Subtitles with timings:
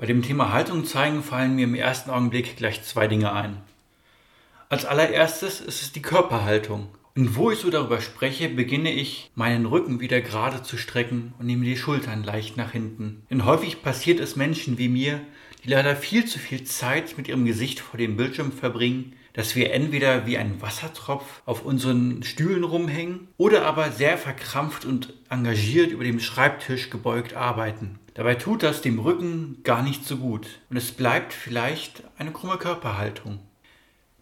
[0.00, 3.56] Bei dem Thema Haltung zeigen fallen mir im ersten Augenblick gleich zwei Dinge ein.
[4.68, 6.86] Als allererstes ist es die Körperhaltung.
[7.16, 11.46] Und wo ich so darüber spreche, beginne ich, meinen Rücken wieder gerade zu strecken und
[11.46, 13.26] nehme die Schultern leicht nach hinten.
[13.28, 15.20] Denn häufig passiert es Menschen wie mir,
[15.64, 19.72] die leider viel zu viel Zeit mit ihrem Gesicht vor dem Bildschirm verbringen, dass wir
[19.72, 26.04] entweder wie ein Wassertropf auf unseren Stühlen rumhängen oder aber sehr verkrampft und engagiert über
[26.04, 27.98] dem Schreibtisch gebeugt arbeiten.
[28.18, 32.56] Dabei tut das dem Rücken gar nicht so gut und es bleibt vielleicht eine krumme
[32.56, 33.38] Körperhaltung.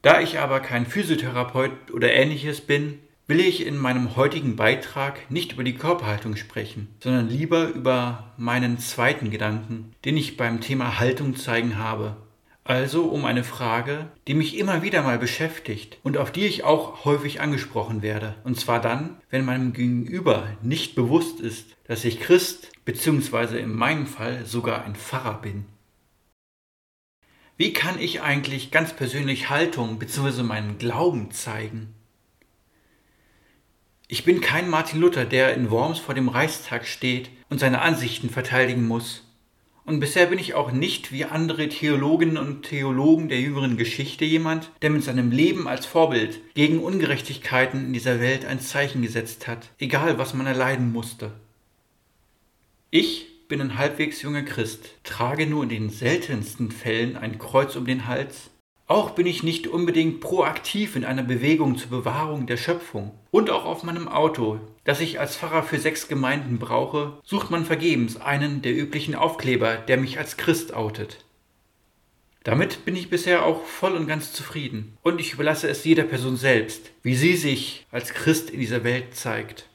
[0.02, 5.52] Da ich aber kein Physiotherapeut oder ähnliches bin, will ich in meinem heutigen Beitrag nicht
[5.52, 11.34] über die Körperhaltung sprechen, sondern lieber über meinen zweiten Gedanken, den ich beim Thema Haltung
[11.34, 12.18] zeigen habe.
[12.66, 17.04] Also um eine Frage, die mich immer wieder mal beschäftigt und auf die ich auch
[17.04, 18.34] häufig angesprochen werde.
[18.42, 23.60] Und zwar dann, wenn meinem Gegenüber nicht bewusst ist, dass ich Christ bzw.
[23.60, 25.66] in meinem Fall sogar ein Pfarrer bin.
[27.56, 30.42] Wie kann ich eigentlich ganz persönlich Haltung bzw.
[30.42, 31.94] meinen Glauben zeigen?
[34.08, 38.28] Ich bin kein Martin Luther, der in Worms vor dem Reichstag steht und seine Ansichten
[38.28, 39.22] verteidigen muss.
[39.86, 44.72] Und bisher bin ich auch nicht wie andere Theologinnen und Theologen der jüngeren Geschichte jemand,
[44.82, 49.68] der mit seinem Leben als Vorbild gegen Ungerechtigkeiten in dieser Welt ein Zeichen gesetzt hat,
[49.78, 51.30] egal was man erleiden musste.
[52.90, 57.86] Ich bin ein halbwegs junger Christ, trage nur in den seltensten Fällen ein Kreuz um
[57.86, 58.50] den Hals
[58.88, 63.12] auch bin ich nicht unbedingt proaktiv in einer Bewegung zur Bewahrung der Schöpfung.
[63.32, 67.64] Und auch auf meinem Auto, das ich als Pfarrer für sechs Gemeinden brauche, sucht man
[67.64, 71.24] vergebens einen der üblichen Aufkleber, der mich als Christ outet.
[72.44, 74.96] Damit bin ich bisher auch voll und ganz zufrieden.
[75.02, 79.16] Und ich überlasse es jeder Person selbst, wie sie sich als Christ in dieser Welt
[79.16, 79.68] zeigt.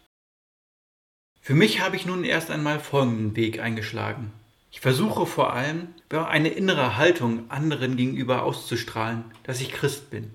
[1.41, 4.31] Für mich habe ich nun erst einmal folgenden Weg eingeschlagen.
[4.71, 10.31] Ich versuche vor allem, eine innere Haltung anderen gegenüber auszustrahlen, dass ich Christ bin.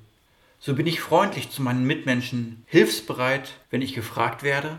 [0.58, 4.78] So bin ich freundlich zu meinen Mitmenschen, hilfsbereit, wenn ich gefragt werde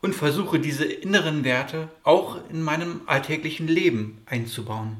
[0.00, 4.98] und versuche diese inneren Werte auch in meinem alltäglichen Leben einzubauen.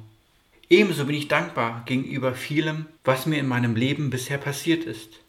[0.69, 5.21] Ebenso bin ich dankbar gegenüber vielem, was mir in meinem Leben bisher passiert ist.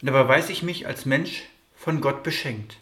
[0.00, 1.42] Und dabei weiß ich mich als Mensch
[1.74, 2.78] von Gott beschenkt.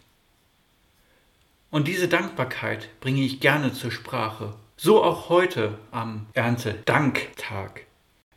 [1.69, 7.81] Und diese Dankbarkeit bringe ich gerne zur Sprache so auch heute am Erntedanktag.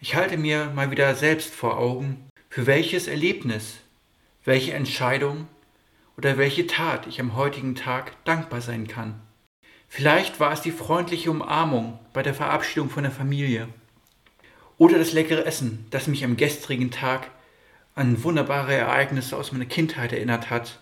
[0.01, 3.77] Ich halte mir mal wieder selbst vor Augen, für welches Erlebnis,
[4.45, 5.47] welche Entscheidung
[6.17, 9.21] oder welche Tat ich am heutigen Tag dankbar sein kann.
[9.87, 13.69] Vielleicht war es die freundliche Umarmung bei der Verabschiedung von der Familie
[14.79, 17.31] oder das leckere Essen, das mich am gestrigen Tag
[17.95, 20.81] an wunderbare Ereignisse aus meiner Kindheit erinnert hat.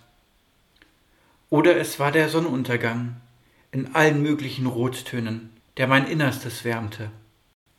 [1.50, 3.20] Oder es war der Sonnenuntergang,
[3.72, 7.10] in allen möglichen Rottönen, der mein Innerstes wärmte.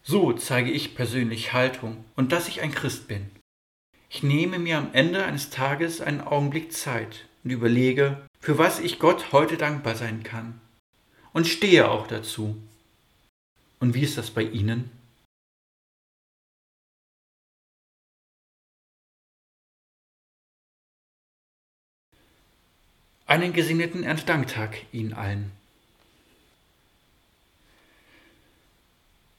[0.03, 3.29] So zeige ich persönlich Haltung und dass ich ein Christ bin.
[4.09, 8.99] Ich nehme mir am Ende eines Tages einen Augenblick Zeit und überlege, für was ich
[8.99, 10.59] Gott heute dankbar sein kann.
[11.33, 12.61] Und stehe auch dazu.
[13.79, 14.91] Und wie ist das bei Ihnen?
[23.25, 25.60] Einen gesegneten Erntedanktag Ihnen allen.